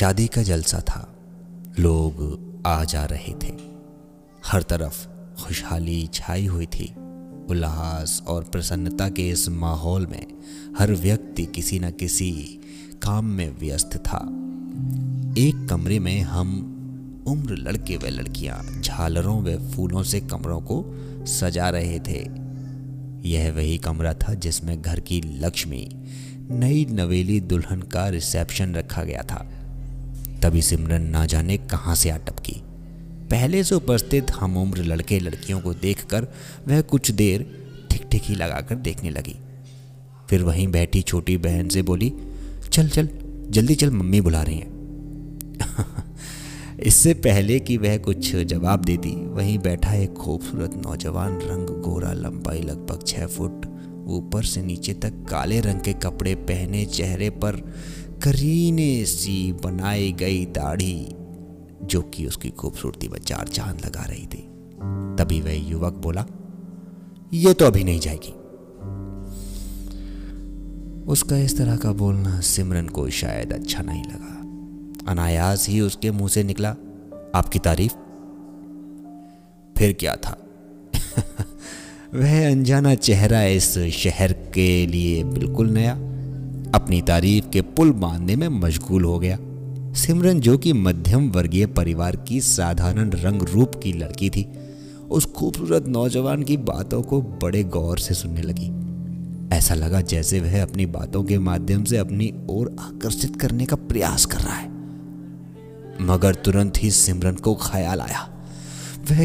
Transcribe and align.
शादी 0.00 0.26
का 0.26 0.42
जलसा 0.42 0.80
था। 0.80 1.18
लोग 1.78 2.40
आ 2.66 2.84
जा 2.84 3.04
रहे 3.04 3.34
थे। 3.42 3.52
हर 4.46 4.62
तरफ़ 4.62 5.08
खुशहाली 5.42 6.08
छाई 6.14 6.46
हुई 6.46 6.66
थी। 6.66 6.94
उल्लास 7.50 8.22
और 8.26 8.44
प्रसन्नता 8.44 9.08
के 9.08 9.28
इस 9.28 9.48
माहौल 9.48 10.06
में 10.06 10.26
हर 10.78 10.92
व्यक्ति 10.92 11.46
किसी 11.46 11.78
न 11.78 11.90
किसी 11.90 12.60
काम 13.02 13.24
में 13.24 13.58
व्यस्त 13.58 13.96
था। 13.96 14.18
एक 15.38 15.66
कमरे 15.70 15.98
में 15.98 16.20
हम 16.20 16.50
उम्र 17.26 17.56
लड़के 17.56 17.96
व 17.96 18.06
लड़कियाँ 18.06 18.82
झालरों 18.82 19.42
व 19.42 19.70
फूलों 19.70 20.02
से 20.02 20.20
कमरों 20.20 20.60
को 20.60 20.84
सजा 21.26 21.70
रहे 21.70 21.98
थे। 21.98 22.28
यह 23.28 23.52
वही 23.52 23.78
कमरा 23.78 24.14
था 24.14 24.34
जिसमें 24.34 24.82
घर 24.82 25.00
की 25.00 25.20
लक्ष्मी 25.20 25.88
नई 26.50 26.86
नवेली 26.90 27.40
दुल्हन 27.40 27.82
का 27.82 28.08
रिसेप्शन 28.08 28.74
रखा 28.74 29.04
गया 29.04 29.22
था। 29.22 29.56
तभी 30.42 30.62
सिमरन 30.62 31.02
ना 31.02 31.26
जाने 31.26 31.56
कहाँ 31.56 31.94
से 31.94 32.10
आ 32.10 32.16
टपकी 32.16 32.62
पहले 33.30 33.64
से 33.64 33.74
उपस्थित 33.74 34.30
हम 34.30 34.56
उम्र 34.56 34.78
लड़के 34.78 35.20
लड़कियों 35.20 35.60
को 35.60 35.74
देखकर 35.74 36.26
वह 36.68 36.80
कुछ 36.80 37.10
देर 37.10 37.60
ठिक 37.90 38.22
ही 38.24 38.34
लगाकर 38.34 38.74
देखने 38.74 39.10
लगी। 39.10 39.36
फिर 40.30 40.42
वहीं 40.42 40.68
बैठी 40.68 41.02
छोटी 41.02 41.36
बहन 41.36 41.68
से 41.68 41.82
बोली, 41.82 42.12
चल 42.72 42.88
चल, 42.88 43.08
जल्दी 43.48 43.74
चल, 43.74 43.90
मम्मी 43.90 44.20
बुला 44.20 44.42
रही 44.42 44.58
हैं। 44.58 44.80
इससे 46.80 47.14
पहले 47.14 47.60
कि 47.60 47.76
वह 47.76 47.98
कुछ 47.98 48.36
जवाब 48.36 48.84
देती, 48.84 49.26
वहीं 49.26 49.58
बैठा 49.58 49.94
एक 49.94 50.12
खूबसूरत 50.12 50.70
नौजवान 50.86 51.40
रंग 51.40 51.82
गोरा 51.82 52.12
लंबाई 52.12 52.60
लगभग 52.60 53.06
छः 53.06 53.26
फुट 53.26 53.66
ऊपर 54.06 54.42
से 54.42 54.62
नीचे 54.62 54.94
तक 54.94 55.10
काले 55.10 55.60
रंग 55.60 55.80
के 55.80 55.92
कपड़े 55.92 56.34
पहने 56.34 56.86
चेहरे 56.86 57.30
पर 57.30 57.74
करीने 58.22 59.04
सी 59.04 59.52
बनाई 59.52 60.12
गई 60.12 60.46
दाढ़ी, 60.46 61.08
जो 61.82 62.02
कि 62.02 62.26
उसकी 62.26 62.50
खूबसूरती 62.50 63.08
में 63.08 63.18
चार 63.18 63.48
चाँद 63.48 63.86
लगा 63.86 64.02
रही 64.02 64.26
थी। 64.26 64.48
तभी 65.18 65.40
वह 65.40 65.70
युवक 65.70 65.92
बोला 65.92 66.26
यह 67.34 67.52
तो 67.52 67.64
अभी 67.64 67.84
नहीं 67.84 68.00
जाएगी। 68.00 68.32
उसका 71.12 71.36
इस 71.36 71.58
तरह 71.58 71.76
का 71.76 71.92
बोलना 71.92 72.40
सिमरन 72.40 72.86
को 72.86 73.10
शायद 73.10 73.52
अच्छा 73.52 73.82
नहीं 73.82 74.04
लगा। 74.04 74.36
अनायास 75.10 75.68
ही 75.68 75.80
उसके 75.80 76.10
मुँह 76.10 76.28
से 76.28 76.42
निकला, 76.42 76.70
आपकी 77.34 77.58
तारीफ़? 77.58 77.92
फिर 79.78 79.92
क्या 79.92 80.16
था? 80.16 80.38
वह 82.14 82.50
अनजाना 82.50 82.94
चेहरा 82.94 83.42
इस 83.42 83.78
शहर 83.78 84.32
के 84.32 84.86
लिए 84.86 85.24
बिल्कुल 85.24 85.70
नया। 85.70 86.09
अपनी 86.74 87.02
तारीफ़ 87.02 87.48
के 87.48 87.62
पुल 87.62 87.92
बांधने 87.92 88.36
में 88.36 88.48
मशगूल 88.48 89.04
हो 89.04 89.18
गया। 89.18 89.38
सिमरन, 89.92 90.40
जो 90.40 90.58
कि 90.58 90.72
मध्यम 90.72 91.30
वर्गीय 91.30 91.66
परिवार 91.66 92.16
की 92.16 92.40
साधारण 92.40 93.10
रंग 93.10 93.42
रूप 93.42 93.72
की 93.74 93.92
लड़की 93.92 94.30
थी, 94.30 94.52
उस 95.10 95.32
खूबसूरत 95.32 95.84
नौजवान 95.86 96.42
की 96.42 96.56
बातों 96.56 97.02
को 97.02 97.22
बड़े 97.22 97.64
गौर 97.64 97.98
से 97.98 98.14
सुनने 98.14 98.42
लगी। 98.42 98.70
ऐसा 99.56 99.74
लगा 99.74 100.00
जैसे 100.00 100.40
वह 100.40 100.62
अपनी 100.62 100.86
बातों 100.86 101.24
के 101.24 101.38
माध्यम 101.38 101.84
से 101.84 101.96
अपनी 101.96 102.34
ओर 102.50 102.76
आकर्षित 102.80 103.40
करने 103.40 103.66
का 103.66 103.76
प्रयास 103.76 104.24
कर 104.24 104.38
रहा 104.38 104.54
है। 104.54 104.70
मगर 106.00 106.34
तुरंत 106.34 106.72
ही 106.78 106.90
सिमरन 106.90 107.34
को 107.34 107.54
ख्याल 107.54 108.00
आया। 108.00 108.44
वह 109.10 109.24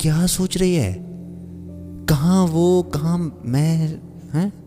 क्या 0.00 0.26
सोच 0.26 0.58
रही 0.58 0.74
है? 0.74 0.96
कहा 2.08 2.44
वो, 2.44 2.82
कहा 2.82 3.16
मैं, 3.44 3.98
हैं? 4.34 4.63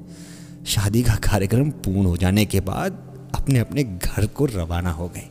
शादी 0.67 1.01
का 1.03 1.15
कार्यक्रम 1.15 1.69
पूर्ण 1.69 2.05
हो 2.05 2.17
जाने 2.17 2.45
के 2.45 2.59
बाद 2.59 2.91
अपने 3.35 3.59
अपने 3.59 3.83
घर 3.83 4.25
को 4.25 4.45
रवाना 4.45 4.91
हो 4.91 5.07
गए। 5.09 5.29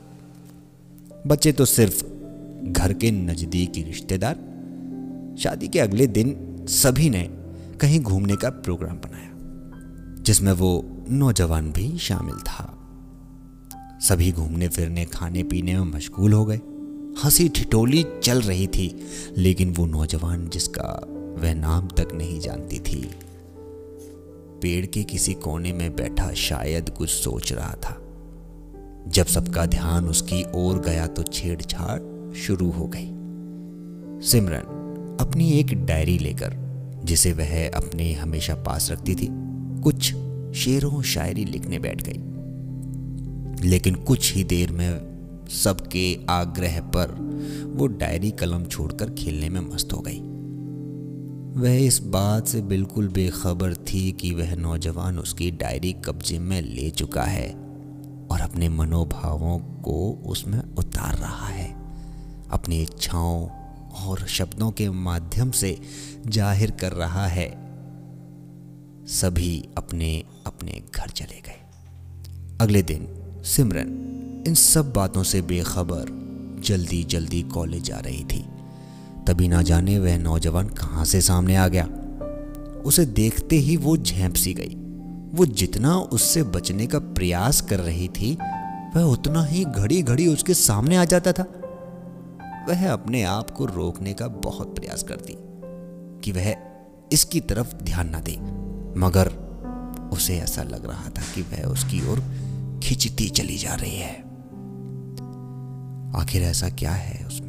बच्चे 1.27 1.53
तो 1.53 1.65
सिर्फ़ 1.65 2.05
घर 2.73 2.92
के 2.92 3.11
नज़दीकी 3.11 3.83
रिश्तेदार। 3.83 4.34
शादी 5.39 5.69
के 5.69 5.79
अगले 5.79 6.07
दिन 6.07 6.57
सभी 6.69 7.11
ने 7.11 7.23
कहीं 7.81 8.01
घूमने 8.01 8.36
का 8.36 8.51
प्रोग्राम 8.51 8.97
बनाया, 8.97 9.30
जिसमें 10.23 10.52
वो 10.52 11.05
नौजवान 11.11 11.70
भी 11.73 11.98
शामिल 11.98 12.35
था। 12.35 12.73
सभी 14.01 14.33
घूमने 14.33 14.68
फिरने, 14.68 15.05
खाने 15.05 15.42
पीने 15.42 15.74
में 15.74 15.92
मशगूल 15.92 16.33
हो 16.33 16.45
गए। 16.45 16.61
हँसी 17.24 17.48
ठिठोली 17.48 18.07
चल 18.23 18.41
रही 18.41 18.67
थी, 18.67 19.07
लेकिन 19.36 19.74
वो 19.74 19.86
नौजवान 19.86 20.48
जिसका 20.48 21.07
वह 21.39 21.55
नाम 21.55 21.89
तक 21.89 22.08
नहीं 22.14 22.41
जानती 22.41 22.79
थी 22.79 23.11
पेड़ 24.62 24.86
के 24.86 25.02
किसी 25.02 25.34
कोने 25.34 25.72
में 25.72 25.96
बैठा 25.96 26.33
शायद 26.33 26.90
कुछ 26.90 27.11
सोच 27.11 27.52
रहा 27.52 27.74
था। 27.74 28.02
जब 29.08 29.27
सबका 29.27 29.67
ध्यान 29.67 30.05
उसकी 30.05 30.44
ओर 30.55 30.78
गया 30.78 31.06
तो 31.06 31.22
छेड़छाड़ 31.22 32.33
शुरू 32.34 32.70
हो 32.70 32.90
गई। 32.94 33.12
सिमरन 34.27 34.62
अपनी 35.20 35.50
एक 35.50 35.86
डायरी 35.86 36.18
लेकर, 36.18 36.56
जिसे 37.05 37.33
वह 37.33 37.68
अपने 37.68 38.12
हमेशा 38.12 38.55
पास 38.55 38.90
रखती 38.90 39.14
थी, 39.14 39.28
कुछ 39.83 40.14
शेरों 40.56 41.02
शायरी 41.02 41.44
लिखने 41.44 41.78
बैठ 41.78 42.02
गई। 42.02 42.23
लेकिन 43.68 43.94
कुछ 43.94 44.34
ही 44.34 44.44
देर 44.44 44.73
में 44.73 45.17
सबके 45.48 46.18
आग्रह 46.30 46.80
पर 46.80 47.08
वो 47.77 47.86
डायरी 47.86 48.30
कलम 48.30 48.64
छोड़कर 48.64 49.11
खेलने 49.11 49.48
में 49.48 49.61
मस्त 49.61 49.92
हो 49.92 50.00
गई। 50.00 50.36
वह 51.56 51.74
इस 51.77 51.98
बात 52.02 52.46
से 52.46 52.61
बिल्कुल 52.61 53.08
बेखबर 53.08 53.74
थी 53.74 54.11
कि 54.12 54.33
वह 54.34 54.55
नौजवान 54.55 55.18
उसकी 55.18 55.50
डायरी 55.50 55.92
कब्जे 56.05 56.39
में 56.39 56.61
ले 56.62 56.90
चुका 56.90 57.22
है 57.22 57.48
और 58.30 58.40
अपने 58.40 58.68
मनोभावों 58.68 59.58
को 59.58 60.22
उसमें 60.27 60.58
उतार 60.74 61.14
रहा 61.14 61.46
है। 61.46 61.68
अपनी 62.50 62.83
इच्छाओं 62.83 63.48
और 64.06 64.27
शब्दों 64.27 64.70
के 64.70 64.89
माध्यम 64.90 65.50
से 65.50 65.78
ज़ाहिर 66.27 66.70
कर 66.70 66.92
रहा 66.92 67.27
है। 67.27 67.48
सभी 69.06 69.68
अपने 69.78 70.24
अपने 70.46 70.83
घर 70.96 71.11
चले 71.11 71.40
गए। 71.40 71.61
अगले 72.61 72.83
दिन 72.83 73.08
सिमरन 73.44 74.44
इन 74.46 74.55
सब 74.55 74.92
बातों 74.92 75.23
से 75.23 75.42
बेखबर 75.42 76.05
जल्दी 76.64 77.02
जल्दी 77.05 77.42
कॉलेज 77.42 77.83
जा 77.83 77.98
रही 77.98 78.24
थी। 78.24 78.44
तभी 79.27 79.48
ना 79.48 79.63
जाने 79.63 79.98
वह 79.98 80.19
नौजवान 80.19 80.67
कहाँ 80.67 81.05
से 81.05 81.20
सामने 81.20 81.57
आ 81.57 81.69
गया। 81.69 81.85
उसे 82.85 83.07
देखते 83.07 83.57
ही 83.57 83.77
वो 83.77 83.97
झेंप 83.97 84.35
सी 84.35 84.55
गई। 84.55 84.75
वो 85.39 85.47
जितना 85.47 85.98
उससे 85.98 86.42
बचने 86.42 86.87
का 86.87 86.98
प्रयास 86.98 87.61
कर 87.61 87.81
रही 87.81 88.09
थी, 88.09 88.39
वह 88.97 89.03
उतना 89.03 89.45
ही 89.45 89.65
घड़ी 89.65 90.03
घड़ी 90.03 90.27
उसके 90.27 90.55
सामने 90.55 90.97
आ 90.97 91.05
जाता 91.05 91.33
था। 91.33 91.42
वह 92.69 92.92
अपने 92.92 93.23
आप 93.23 93.51
को 93.51 93.65
रोकने 93.65 94.13
का 94.13 94.29
बहुत 94.29 94.77
प्रयास 94.77 95.03
करती 95.03 95.35
कि 96.20 96.33
वह 96.33 96.55
इसकी 97.13 97.41
तरफ़ 97.41 97.75
ध्यान 97.75 98.09
ना 98.09 98.20
दे। 98.20 98.36
मगर 99.01 99.47
उसे 100.13 100.39
ऐसा 100.39 100.63
लग 100.63 100.86
रहा 100.86 101.09
था 101.09 101.23
कि 101.35 101.42
वह 101.42 101.63
उसकी 101.63 102.09
ओर 102.09 102.20
खिंचती 102.83 103.29
चली 103.29 103.59
जा 103.59 103.75
रही 103.75 103.97
है। 103.97 104.20
आखिर 106.23 106.42
ऐसा 106.42 106.69
क्या 106.69 106.92
है 106.92 107.27
उसमें? 107.27 107.45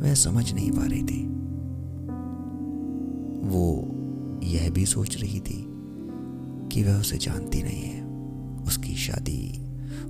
वह 0.00 0.14
समझ 0.14 0.52
नहीं 0.52 0.70
पा 0.70 0.86
रही 0.86 1.02
थी। 1.02 1.26
वो 3.48 3.86
यह 4.42 4.70
भी 4.70 4.86
सोच 4.86 5.16
रही 5.16 5.40
थी 5.40 5.66
कि 6.72 6.82
वह 6.82 7.00
उसे 7.00 7.18
जानती 7.18 7.62
नहीं 7.62 7.82
है। 7.82 8.04
उसकी 8.66 8.94
शादी 8.94 9.60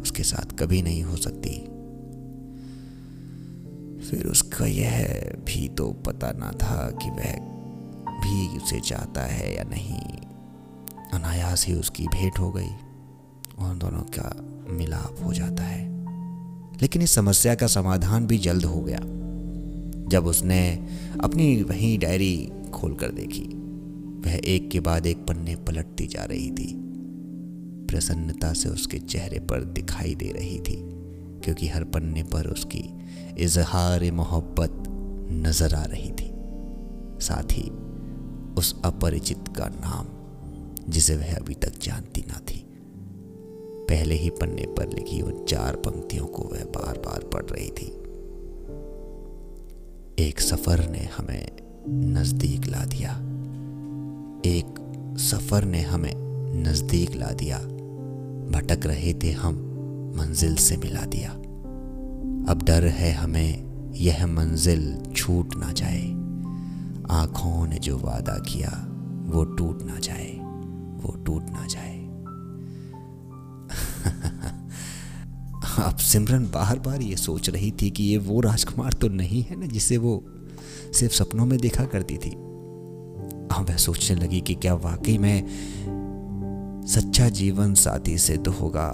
उसके 0.02 0.22
साथ 0.22 0.56
कभी 0.58 0.82
नहीं 0.82 1.02
हो 1.02 1.16
सकती। 1.16 1.50
फिर 4.08 4.26
उसका 4.26 4.66
यह 4.66 5.20
भी 5.36 5.68
तो 5.68 5.92
पता 5.92 6.32
ना 6.32 6.52
था 6.52 6.90
कि 6.90 7.10
वह 7.10 7.50
भी 8.10 8.56
उसे 8.56 8.80
चाहता 8.80 9.22
है 9.22 9.56
या 9.56 9.64
नहीं। 9.64 10.00
अनायास 11.14 11.66
ही 11.66 11.74
उसकी 11.74 12.06
भेंट 12.06 12.38
हो 12.38 12.52
गई 12.52 12.70
और 13.58 13.74
दोनों 13.74 14.02
का 14.02 14.46
मिलाप 14.72 15.16
हो 15.24 15.32
जाता 15.32 15.62
है। 15.62 16.06
लेकिन 16.82 17.02
इस 17.02 17.10
समस्या 17.10 17.54
का 17.54 17.66
समाधान 17.66 18.26
भी 18.26 18.38
जल्द 18.38 18.64
हो 18.64 18.80
गया। 18.80 19.19
जब 20.10 20.26
उसने 20.26 20.88
अपनी 21.20 21.62
वही 21.62 21.96
डायरी 21.96 22.50
खोलकर 22.74 23.10
देखी, 23.10 23.42
वह 24.24 24.40
एक 24.44 24.70
के 24.70 24.80
बाद 24.80 25.06
एक 25.06 25.26
पन्ने 25.26 25.56
पलटती 25.56 26.06
जा 26.06 26.24
रही 26.24 26.50
थी। 26.50 26.74
प्रसन्नता 27.90 28.52
से 28.52 28.68
उसके 28.68 28.98
चेहरे 28.98 29.38
पर 29.40 29.64
दिखाई 29.64 30.14
दे 30.14 30.30
रही 30.32 30.58
थी, 30.58 30.76
क्योंकि 31.44 31.68
हर 31.68 31.84
पन्ने 31.84 32.22
पर 32.22 32.46
उसकी 32.46 32.84
इजहार 33.38 34.10
मोहब्बत 34.12 34.82
नज़र 35.46 35.74
आ 35.74 35.84
रही 35.84 36.10
थी। 36.10 36.30
साथ 37.24 37.52
ही 37.52 37.70
उस 38.58 38.74
अपरिचित 38.84 39.48
का 39.56 39.68
नाम, 39.68 40.06
जिसे 40.92 41.16
वह 41.16 41.36
अभी 41.36 41.54
तक 41.54 41.78
जानती 41.82 42.20
ना 42.20 42.40
थी। 42.40 42.64
पहले 43.90 44.14
ही 44.14 44.30
पन्ने 44.30 44.66
पर 44.66 44.88
लिखी 44.88 45.20
उन 45.20 45.44
चार 45.44 45.76
पंक्तियों 45.76 46.26
को 46.26 46.42
वह 46.42 46.64
बार 46.64 46.98
बार 46.98 47.30
पढ़ 47.34 47.44
रही 47.44 47.70
थी। 47.70 47.92
एक 50.20 50.40
सफ़र 50.40 50.90
ने 50.90 50.98
हमें 50.98 51.48
नज़दीक 51.88 52.66
ला 52.66 52.84
दिया। 52.84 53.10
एक 54.46 54.74
सफ़र 55.18 55.64
ने 55.64 55.80
हमें 55.82 56.12
नज़दीक 56.62 57.16
ला 57.16 57.26
दिया। 57.26 57.58
भटक 58.50 58.86
रहे 58.86 59.14
थे 59.14 59.30
हम, 59.32 59.54
मंजिल 60.16 60.56
से 60.56 60.76
मिला 60.76 61.00
दिया। 61.00 61.30
अब 62.52 62.62
डर 62.64 62.84
है 62.86 63.12
हमें, 63.12 63.64
यह 63.92 64.26
मंजिल 64.26 65.02
छूट 65.16 65.56
ना 65.56 65.72
जाए। 65.72 66.06
आँखों 67.10 67.66
ने 67.66 67.78
जो 67.78 67.98
वादा 67.98 68.38
किया, 68.38 68.86
वो 69.26 69.44
टूट 69.44 69.82
ना 69.82 69.98
जाए, 69.98 70.32
वो 71.02 71.24
टूट 71.24 71.42
ना 71.50 71.66
जाए। 71.66 71.99
अब 75.80 75.96
सिमरन 75.96 76.44
बार 76.44 76.78
बार 76.78 77.02
ये 77.02 77.16
सोच 77.16 77.50
रही 77.50 77.70
थी 77.82 77.90
कि 77.90 78.02
ये 78.02 78.18
वो 78.18 78.40
राजकुमार 78.40 78.92
तो 78.92 79.08
नहीं 79.08 79.42
है 79.42 79.60
ना 79.60 79.66
जिसे 79.66 79.96
वो 79.96 80.24
सिर्फ़ 80.92 81.14
सपनों 81.14 81.46
में 81.46 81.58
देखा 81.58 81.84
करती 81.84 82.16
थी। 82.16 82.30
हाँ 83.52 83.64
वह 83.64 83.76
सोचने 83.76 84.16
लगी 84.16 84.40
कि 84.40 84.54
क्या 84.54 84.74
वाकई 84.74 85.18
में 85.18 85.46
सच्चा 86.86 87.28
जीवन 87.28 87.74
साथी 87.74 88.18
सिद्ध 88.18 88.48
होगा। 88.48 88.90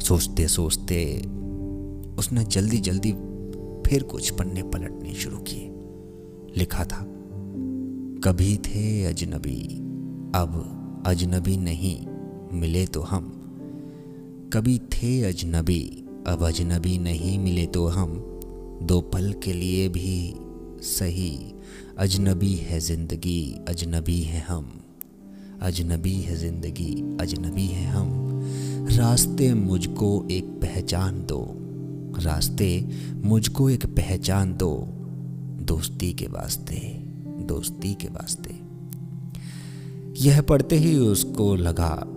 सोचते 0.00 0.48
सोचते 0.48 1.04
उसने 2.18 2.44
जल्दी 2.44 2.78
जल्दी 2.78 3.12
फिर 3.86 4.02
कुछ 4.02 4.30
पन्ने 4.30 4.62
पलटने 4.62 5.14
शुरू 5.14 5.38
किए। 5.38 5.72
लिखा 6.56 6.84
था, 6.84 7.04
कभी 8.24 8.56
थे 8.56 9.04
अजनबी, 9.04 9.60
अब 10.34 11.02
अजनबी 11.06 11.56
नहीं, 11.56 12.06
मिले 12.60 12.86
तो 12.86 13.00
हम। 13.02 13.35
कभी 14.52 14.78
थे 14.78 15.22
अजनबी, 15.22 16.04
अब 16.26 16.42
अजनबी 16.42 16.98
नहीं 16.98 17.38
मिले 17.38 17.66
तो 17.66 17.86
हम 17.86 18.12
दो 18.82 19.00
पल 19.00 19.32
के 19.32 19.52
लिए 19.52 19.88
भी 19.88 20.34
सही। 20.82 21.54
अजनबी 21.98 22.54
है 22.54 22.80
ज़िंदगी, 22.80 23.56
अजनबी 23.68 24.20
है 24.20 24.40
हम। 24.40 24.80
अजनबी 25.62 26.12
है 26.12 26.36
ज़िंदगी, 26.36 27.16
अजनबी 27.20 27.66
है 27.66 27.86
हम। 27.86 28.08
रास्ते 28.90 29.54
मुझको 29.54 30.28
एक 30.30 30.44
पहचान 30.44 31.26
दो। 31.26 31.54
रास्ते 32.18 32.88
मुझको 33.24 33.70
एक 33.70 33.86
पहचान 33.86 34.56
दो। 34.56 34.88
दोस्ती 35.60 36.12
के 36.12 36.26
वास्ते, 36.26 36.76
दोस्ती 37.44 37.94
के 37.94 38.08
वास्ते। 38.08 38.54
यह 40.28 40.40
पढ़ते 40.40 40.76
ही 40.76 40.96
उसको 40.96 41.54
लगा 41.54 42.15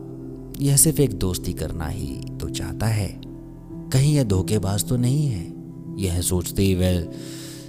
यह 0.62 0.78
सिर्फ़ 0.78 1.02
एक 1.02 1.14
दोस्ती 1.14 1.54
करना 1.54 1.88
ही 1.88 2.22
तो 2.40 2.50
चाहता 2.50 2.86
है। 2.86 3.22
कहीं 3.94 4.16
यह 4.16 4.24
धोखेबाज 4.24 4.88
तो 4.88 4.98
नहीं 4.98 5.28
है। 5.28 5.54
यह 5.98 6.22
सोचते 6.22 6.64
ही 6.64 6.76
वह 6.76 7.10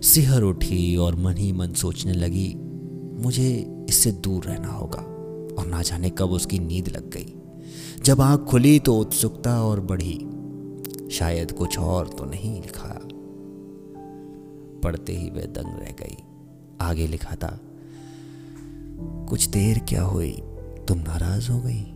सिहर 0.03 0.43
उठी 0.43 0.97
और 0.97 1.17
मन 1.17 1.37
ही 1.37 1.53
मन 1.53 1.73
सोचने 1.73 2.13
लगी, 2.13 2.55
मुझे 3.23 3.77
इससे 3.89 4.13
दूर 4.13 4.45
रहना 4.45 4.69
होगा 4.69 5.01
और 5.59 5.67
ना 5.67 5.83
जाने 5.83 6.11
कब 6.11 6.31
उसकी 6.31 6.59
नींद 6.59 6.89
लग 6.89 7.11
गई। 7.11 7.35
जब 8.05 8.21
आँख 8.21 8.41
खुली 8.41 8.79
तो 8.79 8.97
उत्सुकता 8.99 9.63
और 9.65 9.81
बढ़ी। 9.81 10.27
शायद 11.11 11.53
कुछ 11.53 11.79
और 11.79 12.09
तो 12.09 12.25
नहीं 12.25 12.63
लिखा। 12.63 13.01
पढ़ते 14.83 15.17
ही 15.17 15.31
वह 15.31 15.43
दंग 15.43 15.81
रह 15.81 15.95
गई। 16.01 16.17
आगे 16.81 17.07
लिखा 17.07 17.35
था, 17.35 17.61
कुछ 19.29 19.47
देर 19.47 19.79
क्या 19.79 20.03
हुई? 20.03 20.33
तुम 20.89 20.99
नाराज़ 20.99 21.51
हो 21.51 21.61
गई? 21.61 21.95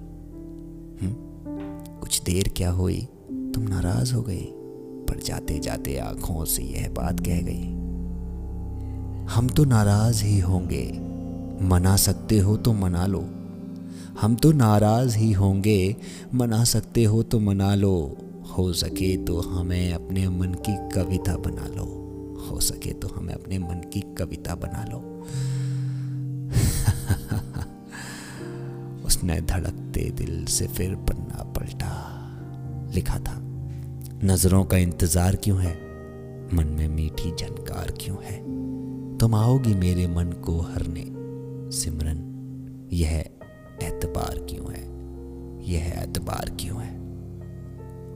देर 2.24 2.52
क्या 2.56 2.70
हुई? 2.70 3.08
तुम 3.32 3.62
नाराज़ 3.62 4.14
हो 4.14 4.22
गई 4.22 4.44
पर 5.08 5.22
जाते 5.22 5.58
जाते 5.58 5.98
आँखों 5.98 6.44
से 6.44 6.62
यह 6.62 6.88
बात 6.88 7.20
कह 7.20 7.40
गई। 7.42 7.64
हम 9.24 9.48
तो 9.48 9.64
नाराज़ 9.64 10.24
ही 10.24 10.40
होंगे। 10.40 11.00
मना 11.62 11.96
सकते 11.96 12.38
हो 12.38 12.56
तो 12.56 12.72
मना 12.72 13.06
लो। 13.06 13.20
हम 14.20 14.34
तो 14.34 14.52
नाराज़ 14.52 15.16
ही 15.16 15.32
होंगे। 15.32 15.96
मना 16.34 16.64
सकते 16.64 17.04
हो 17.04 17.22
तो 17.22 17.40
मना 17.40 17.74
लो। 17.74 18.16
हो 18.58 18.72
सके 18.72 19.16
तो 19.16 19.40
हमें 19.40 19.92
अपने 19.92 20.28
मन 20.28 20.54
की 20.54 20.90
कविता 20.94 21.36
बना 21.36 21.66
लो। 21.66 21.84
हो 22.50 22.60
सके 22.60 22.92
तो 22.92 23.08
हमें 23.16 23.34
अपने 23.34 23.58
मन 23.58 23.90
की 23.92 24.00
कविता 24.00 24.54
बना 24.54 24.84
लो। 24.92 25.20
उसने 29.06 29.40
धड़कते 29.40 30.10
दिल 30.10 30.44
से 30.44 30.66
फिर 30.66 30.94
पन्ना 30.94 31.42
पलटा। 31.42 32.13
लिखा 32.94 33.18
था, 33.18 33.40
नज़रों 34.24 34.64
का 34.64 34.76
इंतज़ार 34.76 35.36
क्यों 35.36 35.60
है? 35.60 35.84
मन 36.54 36.66
में 36.66 36.88
मीठी 36.88 37.30
झनकार 37.30 37.94
क्यों 38.00 38.16
है? 38.24 38.54
तुम 39.18 39.34
आओगी 39.34 39.74
मेरे 39.74 40.06
मन 40.06 40.32
को 40.32 40.60
हरने। 40.60 41.04
सिमरन, 41.76 42.30
यह 42.92 43.24
एतबार 43.82 44.46
क्यों 44.50 44.72
है? 44.72 44.82
यह 45.72 46.02
एतबार 46.02 46.56
क्यों 46.60 46.82
है? 46.82 46.98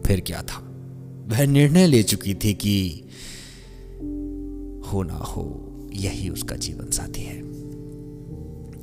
फिर 0.03 0.21
क्या 0.21 0.43
था? 0.43 0.65
वह 1.27 1.47
निर्णय 1.47 1.87
ले 1.87 2.03
चुकी 2.03 2.35
थी 2.35 2.55
कि 2.55 3.05
हो 4.93 5.03
ना 5.03 5.15
हो, 5.15 5.69
यही 5.93 6.29
उसका 6.29 6.57
जीवन 6.57 6.91
साथी 6.91 7.23
है। 7.23 7.43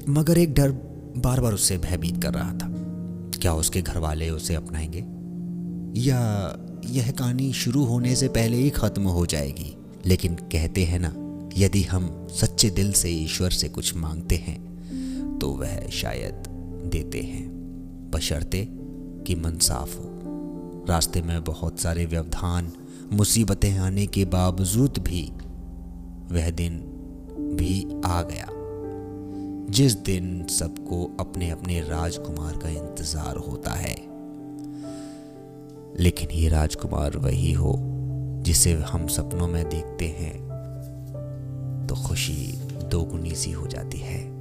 मगर 0.10 0.38
एक 0.38 0.54
डर 0.54 0.72
बार 1.18 1.42
बार 1.42 1.54
उससे 1.54 1.78
भयभीत 1.78 2.24
कर 2.24 2.34
रहा 2.34 2.54
था। 2.54 2.68
क्या 3.42 3.54
उसके 3.54 3.82
घर 3.82 3.98
वाले 3.98 4.30
उसे 4.30 4.56
अपनाएँगे? 4.56 5.15
या 5.98 6.20
यह 6.86 7.12
कहानी 7.12 7.52
शुरू 7.54 7.84
होने 7.84 8.16
से 8.16 8.28
पहले 8.28 8.58
ही 8.58 8.70
खत्म 8.70 9.04
हो 9.04 9.26
जाएगी। 9.26 9.76
लेकिन 10.06 10.36
कहते 10.36 10.84
हैं 10.84 11.00
ना, 11.00 11.14
यदि 11.58 11.82
हम 11.84 12.28
सच्चे 12.32 12.70
दिल 12.70 12.92
से 12.94 13.10
ईश्वर 13.10 13.50
से 13.50 13.70
कुछ 13.70 13.96
मांगते 13.96 14.36
हैं 14.36 15.38
तो 15.40 15.50
वह 15.52 15.90
शायद 15.90 16.48
देते 16.92 17.22
हैं। 17.22 17.46
बशर्ते 18.12 18.68
कि 19.28 19.36
मन 19.36 19.58
साफ़ 19.58 19.96
हो। 19.98 20.86
रास्ते 20.90 21.22
में 21.22 21.44
बहुत 21.44 21.80
सारे 21.80 22.06
व्यवधान, 22.06 22.72
मुसीबतें 23.14 23.78
आने 23.78 24.06
के 24.08 24.26
बावजूद 24.26 24.98
भी 25.00 25.22
वह 26.32 26.50
दिन 26.50 26.78
भी 27.58 28.02
आ 28.06 28.22
गया। 28.22 28.48
जिस 29.72 29.96
दिन 29.98 30.46
सबको 30.50 31.04
अपने 31.20 31.50
अपने 31.50 31.80
राजकुमार 31.82 32.58
का 32.58 32.70
इंतज़ार 32.70 33.38
होता 33.38 33.72
है 33.72 33.96
लेकिन 36.00 36.30
ये 36.30 36.50
राजकुमार 36.50 37.18
वही 37.18 37.52
हो, 37.52 37.80
जिसे 38.42 38.74
हम 38.74 39.08
सपनों 39.08 39.48
में 39.48 39.70
देखते 39.70 40.06
हैं। 40.06 40.46
तो 41.88 41.96
खुशी 41.96 42.54
दोगुनी 42.92 43.36
सी 43.36 43.52
हो 43.52 43.68
जाती 43.68 43.98
है। 43.98 44.36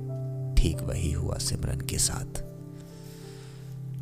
ठीक 0.54 0.82
वही 0.82 1.12
हुआ 1.12 1.38
सिमरन 1.38 1.80
के 1.80 1.98
साथ। 1.98 2.44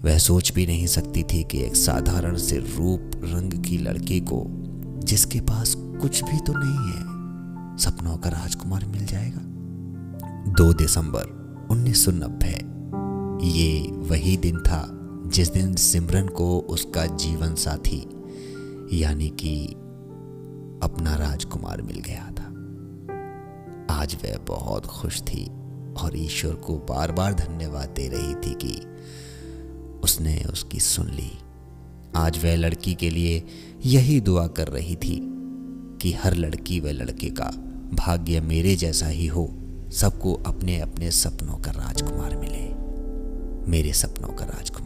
वह 0.05 0.19
सोच 0.19 0.53
भी 0.53 0.67
नहीं 0.67 0.87
सकती 0.87 1.23
थी 1.23 1.45
कि 1.45 1.63
एक 1.63 1.77
साधारण 1.77 2.37
से 2.37 2.57
रूप 2.57 3.11
रंग 3.15 3.65
की 3.65 3.79
लड़की 3.79 4.21
को, 4.21 4.47
जिसके 5.05 5.41
पास 5.41 5.75
कुछ 5.79 6.25
भी 6.25 6.39
तो 6.41 6.53
नहीं 6.57 6.93
है, 6.93 7.13
सपनों 7.79 8.17
का 8.17 8.29
राजकुमार 8.29 8.85
मिल 8.85 9.07
जाएगा। 9.07 9.41
दो 10.53 10.73
दिसंबर 10.73 11.43
1990 11.71 12.73
ये 13.45 13.91
वही 13.93 14.37
दिन 14.37 14.59
था 14.59 15.02
जिस 15.33 15.53
दिन 15.53 15.75
सिमरन 15.75 16.27
को 16.27 16.59
उसका 16.59 17.07
जीवन 17.07 17.55
साथी, 17.55 18.01
यानी 19.03 19.29
कि 19.29 19.67
अपना 20.83 21.17
राजकुमार 21.17 21.83
मिल 21.83 21.99
गया 21.99 22.31
था। 22.31 22.45
आज 23.95 24.15
वह 24.15 24.39
बहुत 24.39 24.87
खुश 24.87 25.23
थी 25.23 25.47
और 26.03 26.11
ईश्वर 26.17 26.55
को 26.55 26.77
बार 26.77 27.13
बार 27.13 27.35
धन्यवाद 27.35 27.89
दे 27.89 28.09
रही 28.09 28.35
थी 28.35 28.55
कि 28.55 28.87
उसने 30.05 30.45
उसकी 30.53 30.81
सुन 30.81 31.07
ली। 31.07 31.33
आज 32.17 32.45
वह 32.45 32.57
लड़की 32.57 32.95
के 32.95 33.11
लिए 33.11 33.47
यही 33.87 34.21
दुआ 34.21 34.47
कर 34.47 34.69
रही 34.69 34.97
थी 34.97 35.21
कि 36.03 36.13
हर 36.13 36.35
लड़की 36.35 36.81
व 36.81 36.89
लड़के 36.89 37.31
का 37.31 37.51
भाग्य 37.95 38.41
मेरे 38.41 38.77
जैसा 38.77 39.07
ही 39.07 39.27
हो, 39.27 39.55
सबको 39.93 40.35
अपने 40.35 40.81
अपने 40.81 41.11
सपनों 41.11 41.59
का 41.59 41.71
राजकुमार 41.71 42.37
मिले। 42.37 42.83
मेरे 43.71 43.93
सपनों 43.93 44.29
का 44.29 44.45
राजकुमार। 44.45 44.82